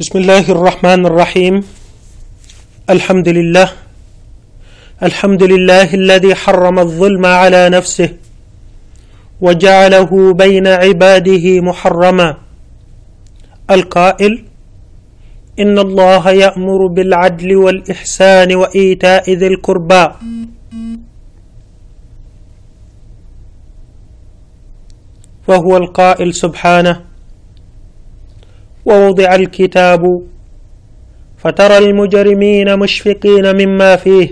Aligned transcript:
بسم 0.00 0.18
الله 0.18 0.44
الرحمن 0.52 1.06
الرحيم 1.06 1.54
الحمد 2.90 3.28
لله 3.28 3.68
الحمد 5.02 5.42
لله 5.42 5.94
الذي 5.94 6.34
حرم 6.34 6.78
الظلم 6.78 7.26
على 7.26 7.68
نفسه 7.68 8.08
وجعله 9.40 10.10
بين 10.34 10.66
عباده 10.66 11.60
محرما 11.60 12.36
القائل 13.70 14.44
ان 15.58 15.78
الله 15.78 16.30
يامر 16.30 16.86
بالعدل 16.86 17.56
والاحسان 17.56 18.54
وايتاء 18.54 19.24
ذي 19.32 19.46
القربى 19.46 20.04
وهو 25.48 25.76
القائل 25.76 26.34
سبحانه 26.34 27.00
ووضع 28.86 29.34
الكتاب. 29.34 30.02
فترى 31.38 31.78
المجرمين 31.78 32.78
مشفقين 32.78 33.66
مما 33.66 33.96
فيه 33.96 34.28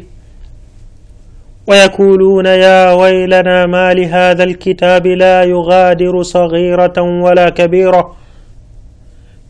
ويقولون 1.66 2.46
يا 2.46 2.92
ويلنا 2.92 3.66
ما 3.66 3.94
لهذا 3.94 4.44
الكتاب 4.44 5.06
لا 5.06 5.42
يغادر 5.42 6.22
صغيرة 6.22 6.98
ولا 6.98 7.48
كبيرة. 7.48 8.16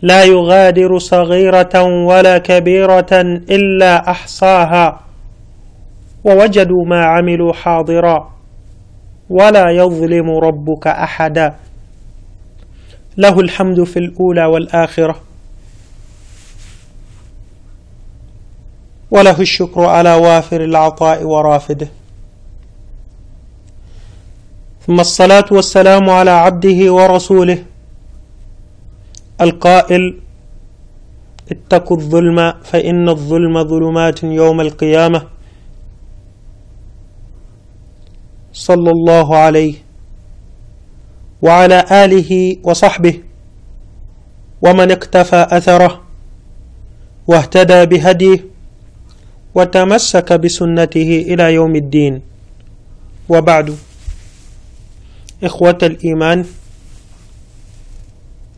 لا 0.02 0.24
يغادر 0.24 0.98
صغيرة 0.98 1.82
ولا 1.82 2.38
كبيرة 2.38 3.12
إلا 3.50 4.10
أحصاها. 4.10 5.00
ووجدوا 6.24 6.84
ما 6.86 7.04
عملوا 7.04 7.52
حاضرا. 7.52 8.30
ولا 9.30 9.70
يظلم 9.70 10.30
ربك 10.30 10.86
أحدا. 10.86 11.54
له 13.16 13.40
الحمد 13.40 13.84
في 13.84 13.98
الأولى 13.98 14.44
والآخرة. 14.44 15.20
وله 19.10 19.40
الشكر 19.40 19.84
على 19.84 20.14
وافر 20.14 20.64
العطاء 20.64 21.22
ورافده. 21.22 21.88
ثم 24.86 25.00
الصلاة 25.00 25.44
والسلام 25.50 26.10
على 26.10 26.30
عبده 26.30 26.92
ورسوله. 26.92 27.64
القائل 29.40 30.20
اتقوا 31.50 31.96
الظلم 31.96 32.52
فإن 32.62 33.08
الظلم 33.08 33.64
ظلمات 33.64 34.24
يوم 34.24 34.60
القيامة. 34.60 35.22
صلى 38.52 38.90
الله 38.90 39.36
عليه 39.36 39.83
وعلى 41.44 41.84
آله 42.04 42.56
وصحبه 42.64 43.20
ومن 44.62 44.90
اقتفى 44.90 45.46
أثره 45.50 46.02
واهتدى 47.26 47.86
بهديه 47.86 48.44
وتمسك 49.54 50.32
بسنته 50.32 51.10
إلى 51.28 51.54
يوم 51.54 51.76
الدين. 51.76 52.22
وبعد. 53.28 53.76
إخوة 55.44 55.78
الإيمان 55.82 56.44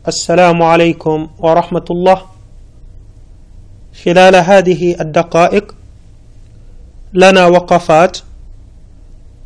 السلام 0.07 0.63
عليكم 0.63 1.27
ورحمة 1.39 1.85
الله. 1.91 2.21
خلال 4.03 4.35
هذه 4.35 5.01
الدقائق 5.01 5.75
لنا 7.13 7.45
وقفات 7.47 8.17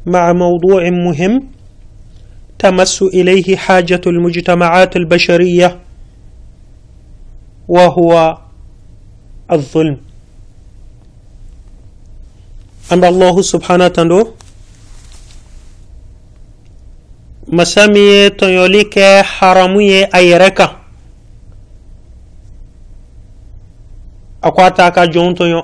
مع 0.06 0.34
موضوع 0.34 0.90
مهم 0.90 1.61
تمس 2.62 3.02
إليه 3.02 3.58
حاجة 3.58 4.02
المجتمعات 4.08 4.92
البشرية 5.02 5.70
وهو 7.68 8.38
الظلم 9.52 9.98
أن 12.94 13.04
الله 13.04 13.36
سبحانه 13.42 13.86
وتعالى 13.86 14.22
masami 17.52 18.00
ye 18.00 18.30
tɔɲɔli 18.30 18.82
kɛ 18.94 19.08
haramu 19.36 19.82
ye 19.82 20.08
a 20.08 20.20
yɛrɛ 20.24 20.50
kan 20.56 20.72
a 24.42 24.52
ko 24.52 24.60
a 24.64 24.72
t'a 24.72 24.92
ka 24.96 25.04
jɔnw 25.14 25.36
tɔɲɔ 25.36 25.62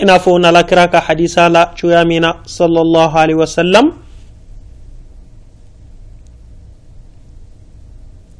i 0.00 0.04
n'a 0.04 0.16
fɔ 0.18 0.40
nala 0.40 0.64
kira 0.64 0.88
ka 0.88 1.00
hadisa 1.00 1.48
la 1.52 1.74
cogoya 1.76 2.06
min 2.08 2.22
na 2.22 2.32
sallallahu 2.46 3.12
alaihi 3.20 3.36
wasallam 3.44 4.05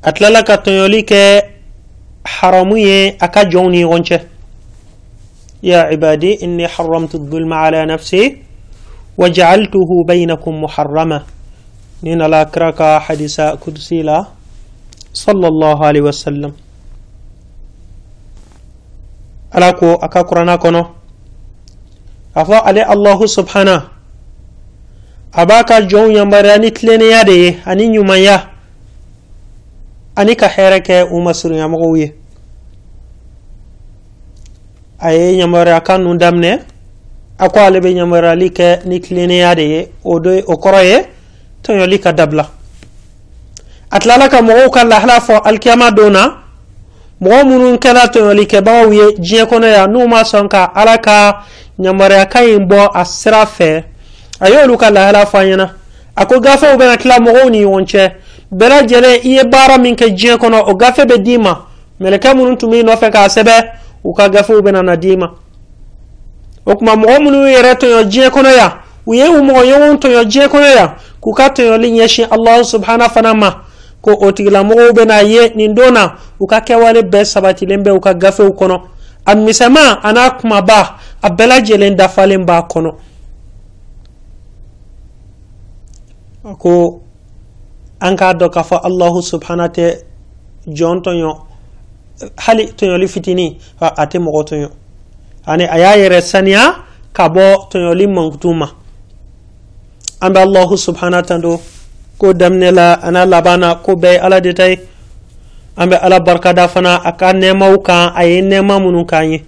a 0.06 0.12
tilala 0.12 0.42
ka 0.42 0.56
tɔɲɔli 0.56 1.00
kɛ 1.10 1.22
haramu 2.24 2.76
ye 2.78 3.16
a 3.20 3.28
ka 3.28 3.42
jɔnw 3.44 3.70
ni 3.70 3.84
ɲɔgɔn 3.84 4.02
cɛ 4.08 4.18
ya 5.62 5.90
ibadi 5.90 6.38
inni 6.44 6.64
haramtu 6.64 7.18
dhulma 7.18 7.56
ala 7.66 7.86
nafsi 7.86 8.46
وجعلته 9.18 9.90
بينكم 10.04 10.62
محرما 10.64 11.18
نين 12.04 12.22
لا 12.22 12.42
كراكا 12.44 12.98
حديث 12.98 13.40
قدسي 13.40 14.02
لا. 14.04 14.24
صلى 15.14 15.48
الله 15.48 15.86
عليه 15.86 16.00
وسلم. 16.00 16.52
ألاكو 19.56 19.94
أكا 19.94 20.20
قرانا 20.20 20.56
كنو 20.56 20.84
أفا 22.36 22.56
علي 22.56 22.92
الله 22.92 23.26
سبحانه. 23.26 23.80
أباكا 25.34 25.80
جون 25.88 26.28
ani 30.16 30.36
ka 30.36 30.46
hɛrɛ 30.48 30.80
kɛ 30.80 31.06
u 31.10 31.20
masurunyamɔgɔw 31.20 31.96
ye 31.98 32.14
a 34.98 35.12
ye 35.12 35.36
yamariya 35.36 35.80
kan 35.80 35.98
nu 36.02 36.16
daminɛ 36.16 36.60
a 37.38 37.48
ko 37.48 37.58
ale 37.60 37.80
bɛ 37.80 37.88
yamariyali 37.94 38.50
kɛ 38.50 38.86
ni 38.86 39.00
tilennenya 39.00 39.54
de 39.54 39.62
ye 39.62 39.88
o 40.04 40.18
do 40.18 40.30
o 40.46 40.54
kɔrɔ 40.56 40.84
ye 40.84 40.98
tɔɲɔli 41.62 42.00
ka 42.00 42.12
dabila 42.12 42.48
a 43.90 43.98
tilala 43.98 44.28
ka 44.28 44.40
mɔgɔw 44.40 44.70
ka 44.70 44.84
lahala 44.84 45.20
fɔ 45.20 45.40
alikiyama 45.44 45.90
don 45.90 46.10
na 46.12 46.32
mɔgɔ 47.20 47.44
minnu 47.44 47.76
kɛra 47.78 48.08
tɔɲɔlikɛbagaw 48.08 48.92
ye 48.92 49.16
diɲɛ 49.18 49.44
kɔnɔ 49.46 49.66
yan 49.68 49.90
n'u 49.92 50.08
ma 50.08 50.22
sɔn 50.22 50.48
ka 50.48 50.72
ala 50.74 50.98
ka 50.98 51.44
yamariya 51.78 52.26
ka 52.30 52.40
ɲi 52.40 52.58
bɔ 52.66 52.90
a 52.94 53.04
sira 53.04 53.44
fɛ 53.44 53.84
a 54.40 54.48
y'olu 54.48 54.76
ka 54.78 54.90
lahala 54.90 55.26
fɔ 55.26 55.40
an 55.40 55.46
ɲɛna. 55.48 55.70
A 56.16 56.24
ko 56.26 56.40
gafew 56.40 56.76
bɛna 56.76 56.96
tila 56.96 57.18
mɔgɔw 57.18 57.50
ni 57.50 57.64
ɲɔgɔn 57.64 57.84
cɛ 57.86 58.12
bɛɛ 58.52 58.68
lajɛlen 58.68 59.20
i 59.24 59.28
ye 59.36 59.44
baara 59.44 59.78
min 59.78 59.94
kɛ 59.94 60.08
jiɲɛ 60.16 60.36
kɔnɔ 60.38 60.64
o 60.68 60.74
gafe 60.74 61.04
bɛ 61.04 61.18
d'i 61.22 61.38
ma. 61.38 61.66
Mɛlɛkɛ 62.00 62.34
minnu 62.34 62.56
tun 62.56 62.70
b'i 62.70 62.82
nɔfɛ 62.82 63.10
k'a 63.10 63.28
sɛbɛ 63.28 63.54
u 64.04 64.12
ka 64.14 64.28
gafew 64.28 64.62
bena 64.62 64.82
na 64.82 64.96
d'i 64.96 65.16
ma. 65.16 65.30
O 66.64 66.74
kuma 66.76 66.94
mɔgɔ 66.94 67.18
minnu 67.22 67.46
yɛrɛ 67.48 67.74
tɔɲɔ 67.74 68.04
diɲɛ 68.04 68.30
kɔnɔ 68.30 68.56
yan 68.56 68.72
u 69.06 69.14
ye 69.14 69.28
u 69.28 69.42
mɔgɔ 69.42 69.62
ɲɔgɔn 69.64 69.98
tɔɲɔ 69.98 70.24
diɲɛ 70.24 70.48
kɔnɔ 70.48 70.74
yan 70.76 70.90
k'u 71.22 71.32
ka 71.34 71.48
tɔɲɔli 71.48 71.88
ɲɛsin 71.96 72.26
allahu 72.30 72.64
subhana 72.64 73.08
fana 73.08 73.34
ma. 73.34 73.50
Ko 74.02 74.12
o 74.12 74.30
tigilamɔgɔw 74.32 74.92
bɛna 74.92 75.22
ye 75.24 75.52
nin 75.56 75.74
don 75.74 75.92
na 75.94 76.14
u 76.38 76.46
ka 76.46 76.60
kɛwale 76.60 77.02
bɛɛ 77.02 77.24
sabatilen 77.24 77.82
bɛ 77.82 77.90
u 77.96 78.00
ka 78.00 78.14
gafew 78.14 78.50
kɔnɔ. 78.52 78.80
A 79.26 79.34
misɛma 79.34 80.00
a 80.02 80.12
n'a 80.12 80.30
kumaba 80.38 80.98
a 81.22 81.30
bɛɛ 81.30 81.46
lajɛlen 81.48 81.96
dafalen 81.96 82.44
b'a 82.44 82.62
kɔnɔ. 82.68 82.94
Ko 86.58 87.00
an 88.06 88.16
k'a 88.16 88.34
dɔn 88.34 88.50
k'a 88.54 88.62
fɔ 88.62 88.76
allahu 88.88 89.18
subhana 89.22 89.66
tɛ 89.68 89.86
jɔn 90.78 91.02
tɔɲɔ 91.04 91.32
hali 92.44 92.64
tɔɲɔli 92.78 93.06
fitini 93.08 93.46
a 93.80 94.04
tɛ 94.06 94.18
mɔgɔ 94.24 94.42
tɔɲɔ 94.48 94.70
ani 95.46 95.64
a 95.64 95.76
y'a 95.78 95.92
yɛrɛ 96.02 96.20
saniya 96.20 96.62
ka 97.12 97.28
bɔ 97.28 97.68
tɔɲɔli 97.70 98.06
mankutu 98.06 98.54
ma 98.54 98.68
an 100.22 100.32
bɛ 100.32 100.38
allahu 100.46 100.74
subhanahu 100.76 101.20
wa 101.22 101.26
ta'ala 101.28 101.58
ko 102.18 102.32
daminɛ 102.32 102.70
la 102.72 102.98
ana 103.02 103.26
laban 103.26 103.60
na 103.60 103.74
ko 103.74 103.92
bɛɛ 103.92 104.12
ye 104.12 104.18
ala 104.18 104.40
de 104.40 104.52
ta 104.54 104.66
ye 104.68 104.78
an 105.76 105.90
bɛ 105.90 105.96
ala 106.02 106.20
barikada 106.20 106.68
fana 106.68 107.00
a 107.04 107.12
ka 107.12 107.32
nɛɛmaw 107.32 107.82
kan 107.82 108.12
a 108.16 108.24
ye 108.24 108.40
nɛɛma 108.42 108.80
minnu 108.80 109.04
k'an 109.04 109.30
ye 109.32 109.44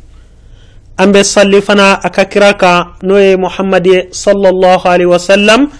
an 0.98 1.12
bɛ 1.12 1.22
salli 1.24 1.60
fana 1.62 2.00
a 2.04 2.10
ka 2.10 2.24
kira 2.24 2.52
kan 2.58 2.94
n'o 3.02 3.16
ye 3.18 3.36
muhammad 3.36 3.86
ye 3.86 4.08
sallallahu 4.10 4.84
alaihi 4.84 5.08
wasallam 5.14 5.70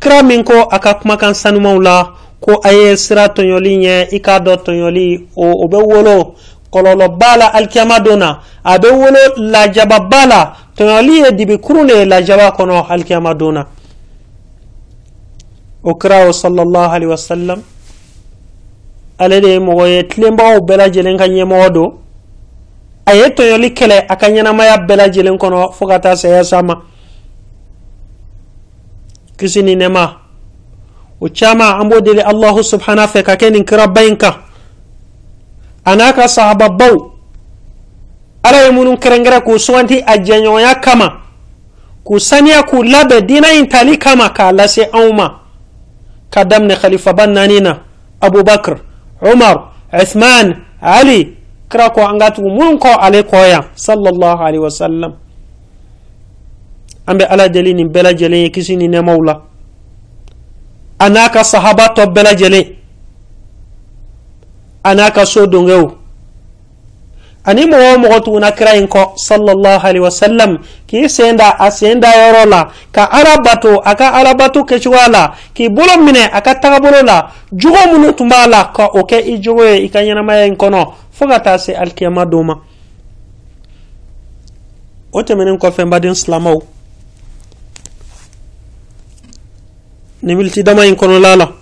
kira 0.00 0.22
min 0.22 0.44
ko 0.44 0.68
a 0.70 0.78
ka 0.78 0.94
kumakan 0.94 1.34
sanumaw 1.34 1.78
la 1.80 2.14
ko 2.40 2.60
a 2.62 2.72
ye 2.72 2.96
sira 2.96 3.26
tɔɲɔli 3.28 3.72
ɲɛ 3.82 4.14
i 4.14 4.20
k'a 4.20 4.40
dɔ 4.40 4.56
tɔɲɔli 4.64 5.26
o 5.36 5.68
bɛ 5.68 5.78
wolo. 5.82 6.34
Kɔlɔlɔba 6.72 7.36
la 7.38 7.46
alikiyama 7.46 8.00
don 8.00 8.18
na 8.18 8.40
a 8.64 8.78
bɛ 8.78 8.90
wolo 8.92 9.18
lajababa 9.38 10.26
la 10.26 10.52
tɔɲɔli 10.76 11.24
ye 11.24 11.32
dibi 11.32 11.58
kurun 11.58 11.86
de 11.86 11.94
ye 11.94 12.04
lajaba 12.04 12.50
kɔnɔ 12.50 12.86
alikiyama 12.90 13.34
don 13.34 13.52
na 13.52 13.66
o 15.82 15.94
kira 15.94 16.28
o 16.28 16.32
sallallahu 16.32 16.92
alaihi 16.92 17.10
wasallam 17.10 17.62
ale 19.18 19.40
de 19.40 19.48
ye 19.48 19.58
mɔgɔ 19.58 19.88
ye 19.88 20.02
tilenbagaw 20.08 20.60
bɛɛ 20.60 20.76
lajɛlen 20.76 21.16
ka 21.16 21.26
ɲɛmɔgɔ 21.26 21.72
don 21.72 21.92
a 23.06 23.14
ye 23.14 23.24
tɔɲɔli 23.30 23.74
kɛlɛ 23.74 24.04
a 24.08 24.16
ka 24.16 24.28
ɲɛnamaya 24.28 24.86
bɛɛ 24.86 24.96
lajɛlen 24.96 25.38
kɔnɔ 25.38 25.72
fo 25.72 25.86
ka 25.86 25.98
taa 25.98 26.16
saya 26.16 26.44
sa 26.44 26.62
ma 26.62 26.82
kisi 29.38 29.62
ni 29.62 29.76
nɛma 29.76 30.04
o 31.20 31.28
caman 31.28 31.80
an 31.80 31.88
b'o 31.88 32.00
deli 32.00 32.20
allahu 32.20 32.62
subhanahu 32.62 33.08
fɛ 33.08 33.22
ka 33.22 33.34
kɛ 33.36 33.50
nin 33.52 33.64
kiraba 33.64 34.02
in 34.06 34.16
kan 34.16 34.34
anaka 35.86 36.28
sahaba 36.28 36.68
baw 36.68 36.94
ala 38.42 38.58
ye 38.66 38.70
munun 38.70 38.96
kerengere 38.98 39.40
k'u 39.40 39.58
suganti 39.58 40.02
a 40.06 40.18
jɛɲɔgɔnya 40.18 40.80
kama 40.82 41.08
k'u 42.04 42.18
saniya 42.18 42.62
k'u 42.66 42.82
labɛn 42.82 43.26
dina 43.26 43.52
yin 43.54 43.68
tali 43.68 43.98
kama 43.98 44.30
k'a 44.30 44.52
lase 44.52 44.90
anw 44.92 45.12
ma 45.12 45.26
ka 46.30 46.44
daminɛ 46.44 46.74
khalifaba 46.76 47.26
naani 47.26 47.60
na 47.60 47.78
abubakar 48.20 48.80
umar 49.22 49.72
uthman 49.92 50.64
ali 50.82 51.36
kira 51.70 51.90
ko 51.94 52.00
an 52.06 52.18
ga 52.18 52.30
tugu 52.30 52.48
munun 52.50 52.78
kɔ 52.78 52.90
ale 53.00 53.22
kɔ 53.22 53.38
yan 53.48 53.64
sallallahu 53.74 54.40
alaihi 54.42 54.62
wasallam 54.62 55.12
an 57.08 57.16
bɛ 57.18 57.24
ala 57.32 57.48
deli 57.48 57.74
nin 57.74 57.88
bɛɛ 57.88 58.02
lajɛlen 58.02 58.42
ye 58.44 58.50
kisi 58.50 58.76
ni 58.76 58.88
nɛmaw 58.88 59.20
la 59.24 59.34
a 61.00 61.08
n'a 61.08 61.28
ka 61.30 61.42
sahaba 61.42 61.94
tɔ 61.96 62.02
bɛɛ 62.14 62.22
lajɛlen 62.24 62.66
a 64.84 64.94
n'a 64.94 65.10
ka 65.10 65.24
so 65.24 65.46
dongew 65.46 65.88
ani 67.44 67.64
mɔgɔ 67.64 67.94
o 67.94 67.98
mɔgɔ 67.98 68.24
tuguna 68.24 68.52
kira 68.52 68.76
in 68.76 68.86
kɔ 68.86 69.16
sallallahu 69.16 69.80
alaihi 69.86 70.04
wasallam 70.04 70.58
k'i 70.86 71.08
sen 71.08 71.36
da 71.36 71.56
a 71.58 71.70
sen 71.70 71.98
da 72.00 72.08
yɔrɔ 72.12 72.48
la 72.48 72.68
ka 72.92 73.04
ala 73.10 73.40
bato 73.42 73.80
a 73.84 73.94
ka 73.94 74.12
ala 74.12 74.34
kɛcogoya 74.34 75.08
la 75.10 75.32
k'i 75.54 75.68
bolo 75.70 75.96
minɛ 76.04 76.28
a 76.32 76.40
ka 76.42 76.54
tagabolo 76.60 77.02
la 77.02 77.30
jogo 77.52 77.78
minnu 77.92 78.12
tun 78.14 78.28
b'a 78.28 78.46
la 78.46 78.70
ka 78.74 78.90
o 78.92 79.00
kɛ 79.00 79.24
i 79.24 79.40
jogo 79.40 79.64
ye 79.64 79.84
i 79.86 79.88
ka 79.88 80.00
ɲɛnamaya 80.00 80.46
in 80.46 80.56
kɔnɔ 80.56 80.92
fo 81.10 81.26
ka 81.26 81.38
taa 81.40 81.56
se 81.58 81.72
alikiyama 81.72 82.26
don 82.26 82.44
ma 82.44 82.54
o 85.12 85.22
tɛmɛnen 85.22 85.56
kɔfɛ 85.58 85.84
n 85.86 85.90
baden 85.90 86.14
silamaw 86.14 86.60
ni 90.22 90.34
militi 90.34 90.62
dama 90.62 90.84
in 90.86 90.94
kɔnɔla 90.96 91.36
la 91.36 91.52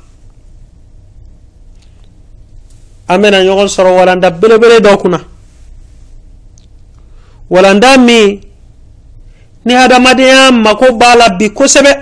an 3.08 3.18
bɛna 3.22 3.42
ɲɔgɔn 3.44 3.68
sɔrɔ 3.68 3.90
walanda 3.98 4.30
belebele 4.30 4.80
dɔ 4.80 4.96
kunna 5.00 5.18
walanda 7.50 7.96
min 7.98 8.40
ni 9.64 9.74
hadamadenya 9.74 10.50
mako 10.52 10.92
b'a 10.96 11.16
la 11.16 11.28
bi 11.38 11.48
kosɛbɛ 11.50 11.92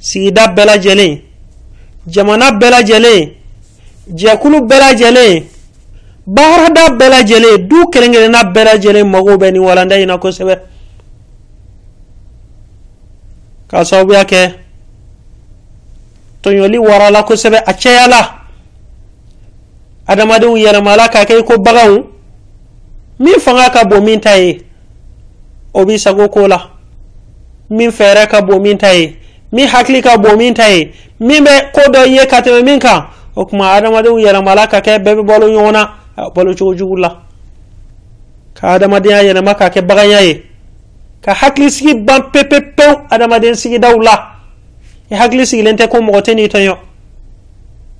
sigida 0.00 0.46
bɛɛ 0.54 0.66
lajɛlen 0.66 1.20
jamana 2.06 2.50
bɛɛ 2.52 2.70
lajɛlen 2.70 3.30
jɛkulu 4.14 4.60
bɛɛ 4.68 4.78
lajɛlen 4.80 5.44
baarada 6.26 6.88
bɛɛ 6.98 7.08
lajɛlen 7.10 7.68
du 7.68 7.86
kelen 7.92 8.12
kelenna 8.12 8.42
bɛɛ 8.44 9.04
mago 9.04 9.36
bɛ 9.36 9.52
ni 9.52 9.58
walanda 9.58 9.96
in 10.00 10.06
na 10.08 10.16
kosɛbɛ 10.18 10.58
k'a 13.68 13.84
sababuya 13.84 14.24
kɛ 14.24 14.54
tɔɲɔli 16.42 16.78
warala 16.78 17.22
kosɛbɛ 17.22 17.58
a 17.66 17.72
cɛyala 17.72 18.20
adamadenw 20.06 20.56
yɛlɛmala 20.56 21.08
k'a 21.08 21.24
kɛ 21.24 21.34
i 21.38 21.58
baganw 21.58 22.04
min 23.18 23.40
fanga 23.40 23.70
ka 23.70 23.84
bon 23.84 24.00
min 24.04 24.20
ta 24.20 24.36
ye 24.36 24.62
o 25.74 25.84
b'i 25.84 25.98
sago 25.98 26.28
ko 26.28 26.46
la. 26.46 26.70
Min 27.70 27.90
fɛɛrɛ 27.90 28.26
ka 28.28 28.40
bon 28.42 28.60
min 28.62 28.78
ta 28.78 28.92
ye 28.94 29.16
min 29.52 29.66
hakili 29.68 30.02
ka 30.02 30.16
bon 30.16 30.36
min 30.36 30.54
ta 30.54 30.68
ye 30.68 30.92
min 31.20 31.44
bɛ 31.44 31.72
ko 31.72 31.80
dɔ 31.92 32.06
ye 32.08 32.26
ka 32.26 32.40
tɛmɛ 32.40 32.64
min 32.64 32.78
kan. 32.78 33.04
O 33.36 33.44
tuma 33.44 33.72
adamadenw 33.76 34.18
yɛlɛmala 34.18 34.68
ka 34.70 34.80
kɛ 34.80 34.98
bɛɛ 34.98 35.14
bɛ 35.16 35.22
balo 35.26 35.46
ɲɔgɔn 35.48 35.72
na 35.72 36.30
balo 36.34 36.54
cogo 36.54 36.74
jugu 36.74 36.96
la. 36.96 37.20
Ka 38.54 38.78
adamadenya 38.78 39.22
yɛlɛma 39.22 39.54
ka 39.58 39.68
kɛ 39.68 39.82
baganya 39.86 40.20
ye 40.22 40.42
ka 41.22 41.34
hakili 41.34 41.70
sigi 41.70 41.94
ban 41.94 42.30
pepepewu 42.32 43.06
adamaden 43.10 43.54
sigidaw 43.54 43.98
la 44.00 44.36
i 45.10 45.14
hakili 45.14 45.46
sigilen 45.46 45.76
tɛ 45.76 45.88
ko 45.88 45.98
mɔgɔ 45.98 46.20
tɛ 46.22 46.34
n'i 46.34 46.48
tɔɲɔ 46.48 46.76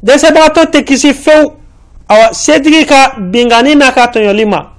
dɛsɛbagatɔ 0.05 0.63
tɛ 0.73 0.85
kisi 0.85 1.15
fewu 1.15 1.53
awa 2.09 2.33
setigi 2.33 2.87
ka 2.87 3.15
bingani 3.19 3.75
n'a 3.75 3.93
ka 3.93 4.07
tɔɲɔli 4.07 4.47
ma 4.47 4.73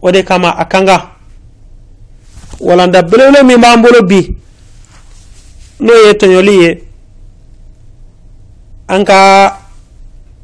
o 0.00 0.10
de 0.10 0.22
kama 0.22 0.54
a 0.58 0.64
kan 0.64 0.86
ka 0.86 1.10
walanda 2.60 3.02
belebele 3.02 3.42
min 3.44 3.60
b'an 3.60 3.82
bolo 3.82 4.02
bi. 4.02 4.34
N'o 5.80 5.94
ye 5.94 6.12
tɔɲɔli 6.12 6.54
ye 6.62 6.82
an 8.88 9.04
ka 9.04 9.58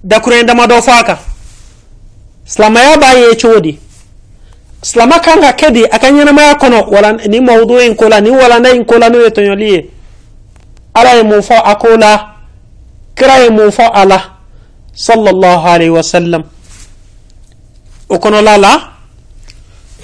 dakurun 0.05 0.47
damadɔ 0.47 0.81
fɔ 0.81 0.93
a 1.01 1.05
kan 1.05 1.19
silamɛya 2.47 2.99
b'a 3.01 3.19
ye 3.19 3.37
cogo 3.37 3.61
di 3.61 3.79
silama 4.85 5.17
kan 5.25 5.41
ka 5.41 5.53
kɛ 5.57 5.71
de 5.73 5.83
a 5.89 5.99
ka 5.99 6.09
ɲɛnamaya 6.13 6.55
kɔnɔ 6.61 6.79
wala 6.93 7.13
ni 7.27 7.41
mawudu 7.41 7.81
in 7.81 7.95
ko 7.97 8.09
la 8.09 8.21
ni 8.21 8.31
walanda 8.31 8.69
in 8.77 8.85
ko 8.85 8.99
la 8.99 9.09
n'o 9.09 9.19
ye 9.25 9.31
tɔɲɔli 9.31 9.67
ye 9.73 9.91
ala 10.95 11.17
ye 11.17 11.23
mun 11.23 11.41
fɔ 11.41 11.57
kira 13.17 13.41
ye 13.45 13.49
mun 13.51 13.71
fɔ 13.71 13.85
sallallahu 14.95 15.65
alaihi 15.67 15.91
wasallam 15.91 16.45
o 18.11 18.17
kɔnɔla 18.19 18.59
la 18.61 18.73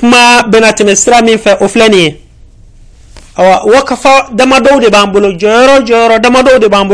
kuma 0.01 0.43
bɛna 0.49 0.73
tɛmɛ 0.73 0.95
sira 0.97 1.21
min 1.23 2.17
awa 3.37 3.63
wakafa 3.67 4.31
damadɔw 4.33 4.81
de 4.81 4.89
b'an 4.89 5.13
bolo 5.13 5.29
jɔyɔrɔ 5.33 5.85
jɔyɔrɔ 5.87 6.21
damadɔw 6.21 6.59
de 6.59 6.69
b'an 6.69 6.89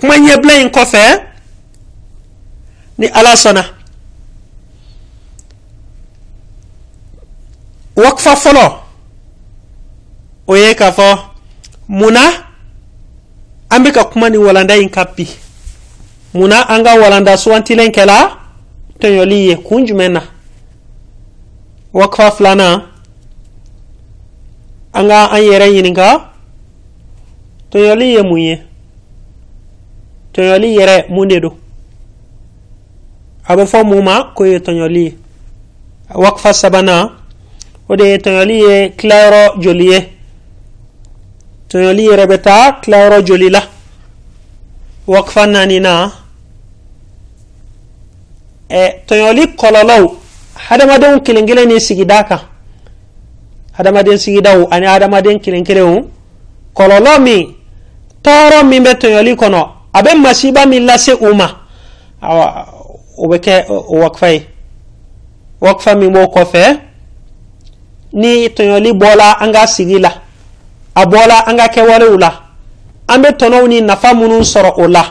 kuma 0.00 0.14
ɲɛbila 0.14 0.60
in 0.62 0.68
kɔfɛ 0.68 1.22
ni 2.98 3.06
ala 3.06 3.34
sɔnna 3.36 3.77
wakafa 7.98 8.34
fɔlɔ 8.36 8.64
o 10.46 10.56
ye 10.56 10.74
k'a 10.74 10.92
fɔ 10.92 11.18
munna 11.88 12.20
an 13.70 13.82
bɛ 13.82 13.92
ka 13.92 14.04
kuma 14.04 14.30
ni 14.30 14.38
walanda 14.38 14.76
in 14.76 14.88
kan 14.88 15.06
bi 15.16 15.26
munna 16.34 16.62
an 16.68 16.84
ka 16.84 16.94
walanda 16.94 17.36
suwantilen 17.36 17.90
kɛla 17.90 18.38
tɔɲɔli 19.00 19.46
ye 19.48 19.56
kun 19.56 19.86
jumɛn 19.86 20.12
na 20.12 20.22
wakfa 21.92 22.30
filanan 22.30 22.82
an 24.94 25.08
ka 25.08 25.28
an 25.32 25.42
yɛrɛ 25.42 25.66
ɲininka 25.72 26.06
tɔɲɔli 27.70 28.06
ye 28.14 28.22
mun 28.22 28.38
ye 28.40 28.62
tɔɲɔli 30.32 30.68
yɛrɛ 30.78 31.08
mun 31.10 31.28
de 31.28 31.40
do 31.40 31.50
a 33.48 33.56
bɛ 33.56 33.66
fɔ 33.66 33.84
mun 33.84 34.04
ma 34.04 34.32
k'o 34.36 34.46
ye 34.46 34.58
tɔɲɔli 34.58 35.02
ye 35.04 35.16
wakfa 36.14 36.52
sabanan 36.54 37.17
och 37.88 37.96
det 37.96 38.12
är 38.12 38.18
Tonjolie 38.18 38.88
Claro 38.96 39.62
Jolie. 39.62 40.04
Tonjolie 41.68 42.16
Rebeta 42.16 42.76
la 42.86 43.20
Jolila. 43.20 43.62
Wakfanna 45.06 45.66
na? 45.66 46.10
Eh, 48.68 48.90
Tonjolie 49.06 49.46
Kololow. 49.56 50.16
Hadamadenw 50.54 51.20
kelen 51.24 51.46
kelen 51.46 51.68
ni 51.68 51.80
sigida 51.80 52.22
kan 52.22 52.38
hadamaden 53.78 54.18
sigidaw 54.18 54.66
ani 54.70 54.86
hadamaden 54.86 55.38
kelen 55.40 55.64
kelenw 55.64 56.02
kɔlɔlɔ 56.76 57.18
min 57.20 57.54
tɔɔrɔ 58.24 58.62
min 58.70 58.82
bɛ 58.84 58.92
tɔɲɔli 59.00 59.32
kɔnɔ 59.36 59.60
a 59.92 60.02
bɛ 60.02 60.10
masiba 60.22 60.66
min 60.66 60.86
lase 60.86 61.12
u 61.20 61.34
ma 61.34 61.46
awa 62.22 62.66
o 63.16 63.26
bɛ 63.28 63.38
kɛ 63.38 63.54
wakfa 64.02 64.28
ye 64.32 64.42
wakfa 65.60 65.94
min 65.98 66.12
b'o 66.12 66.26
kɔfɛ 66.34 66.87
ni 68.12 68.48
tɔɲɔli 68.48 68.92
bɔla 68.92 69.38
an 69.40 69.52
ka 69.52 69.66
sigi 69.66 69.98
la. 69.98 70.10
A 70.94 71.04
bɔla 71.06 71.44
an 71.46 71.56
ka 71.56 71.68
kɛwalew 71.68 72.18
la. 72.18 72.30
An 73.08 73.22
bɛ 73.22 73.30
tɔnɔw 73.38 73.68
ni 73.68 73.80
nafa 73.82 74.14
minnu 74.14 74.40
sɔrɔ 74.42 74.72
o 74.76 74.86
la. 74.88 75.04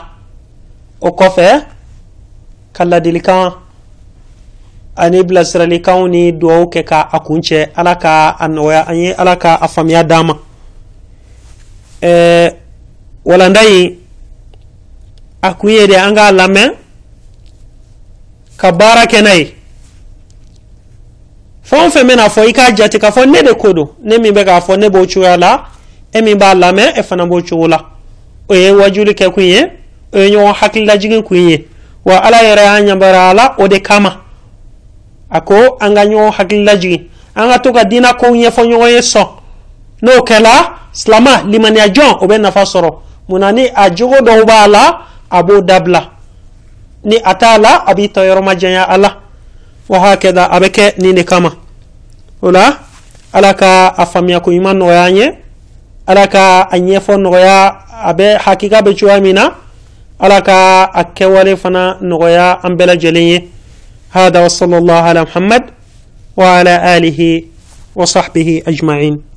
O 1.00 1.10
kɔfɛ 1.10 1.64
ka 2.72 2.84
ladilikan 2.84 3.52
ani 4.96 5.22
bilasiralikanw 5.22 6.08
ni 6.08 6.32
duwawu 6.32 6.66
kɛ 6.66 6.84
ka 6.84 7.08
a 7.12 7.18
kuncɛ 7.20 7.70
ala 7.76 7.94
ka 7.96 8.36
a 8.38 8.48
nɔgɔya 8.48 8.88
an 8.88 8.96
ye 8.96 9.14
ala 9.14 9.36
ka 9.36 9.58
a 9.60 9.68
faamuya 9.68 10.02
d'an 10.04 10.26
ma. 10.26 10.34
Ɛɛ 12.02 12.54
walanda 13.24 13.60
in 13.64 13.98
a 15.42 15.54
kun 15.54 15.70
ye 15.70 15.86
de 15.86 15.94
an 15.94 16.14
k'a 16.14 16.32
lamɛn 16.32 16.74
ka 18.56 18.72
baara 18.72 19.06
kɛ 19.06 19.22
n'a 19.22 19.34
ye 19.36 19.54
fɛn 21.70 21.86
o 21.86 21.90
fɛn 21.90 22.06
bɛna 22.06 22.28
fɔ 22.28 22.48
i 22.48 22.52
k'a 22.52 22.72
jate 22.74 22.98
k'a 22.98 23.10
fɔ 23.10 23.26
ne 23.26 23.42
de 23.42 23.54
ko 23.54 23.72
don 23.72 23.88
ne 24.02 24.18
min 24.18 24.32
bɛ 24.32 24.44
k'a 24.44 24.60
fɔ 24.60 24.78
ne 24.78 24.88
b'o 24.88 25.06
cogoya 25.06 25.36
la. 25.36 25.64
E 26.14 26.22
min 26.22 26.36
b'a 26.36 26.54
lamɛn 26.54 26.98
e 26.98 27.02
fana 27.02 27.26
b'o 27.26 27.42
cogo 27.42 27.68
la. 27.68 27.78
O 28.48 28.54
ye 28.54 28.70
wajuli 28.70 29.12
kɛ 29.12 29.30
kun 29.32 29.42
ye 29.44 29.60
o 30.12 30.18
ye 30.18 30.30
ɲɔgɔn 30.30 30.54
hakililajigin 30.54 31.22
kun 31.22 31.36
ye 31.36 31.68
wa 32.04 32.16
ala 32.16 32.38
yɛrɛ 32.38 32.64
y'an 32.64 32.86
yamaruya 32.88 33.34
la 33.34 33.54
o 33.58 33.68
de 33.68 33.78
kama. 33.80 34.22
A 35.30 35.40
ko 35.40 35.76
an 35.80 35.94
ka 35.94 36.04
ɲɔgɔn 36.06 36.32
hakililajigin 36.32 37.08
an 37.36 37.50
ka 37.50 37.58
to 37.58 37.72
ka 37.72 37.84
diinɛ 37.84 38.16
kow 38.18 38.32
ɲɛfɔ 38.32 38.62
ɲɔgɔn 38.64 38.90
ye 38.90 39.00
sɔn 39.00 39.26
n'o 40.02 40.22
kɛla 40.24 40.50
silama 40.92 41.42
limaniya 41.44 41.88
jɔn 41.88 42.16
o 42.20 42.26
bɛ 42.26 42.40
nafa 42.40 42.62
sɔrɔ 42.64 42.90
munna 43.28 43.52
ni 43.52 43.68
a 43.74 43.90
jogo 43.90 44.16
dɔw 44.24 44.44
b'a 44.46 44.68
la 44.68 45.00
a 45.30 45.42
b'o 45.42 45.60
dabila 45.60 46.10
ni 47.04 47.16
a 47.22 47.34
t'a 47.34 47.58
la 47.58 47.84
a 47.86 47.94
b'i 47.94 48.08
tɔyɔrɔ 48.08 48.42
ma 48.42 48.54
janya 48.54 48.84
a 48.84 48.96
la 48.96 49.14
وهكذا. 49.88 50.56
أبكى 50.56 50.92
نيني 50.98 51.22
كما 51.22 51.52
ولا 52.42 52.78
ألا 53.36 53.52
كا 53.52 54.02
أفهمي 54.02 54.36
أكو 54.36 54.50
إيمان 54.50 54.78
نغياني. 54.78 55.34
ألا 56.08 56.24
كا 56.24 56.60
أنيفو 56.74 57.16
نغيا 57.16 57.76
أبي 58.10 58.38
حقيقة 58.38 58.80
بجوا 58.80 59.18
منا 59.18 59.52
ألا 60.24 60.38
كا 60.40 60.84
أكوالي 61.00 61.56
فنا 61.56 61.98
نغيا 62.02 62.66
أمبلا 62.66 62.94
جليني. 62.94 63.48
هذا 64.10 64.40
وصلى 64.44 64.78
الله 64.78 64.94
على 64.94 65.22
محمد 65.22 65.62
وعلى 66.36 66.96
آله 66.96 67.42
وصحبه 67.96 68.62
أجمعين. 68.68 69.27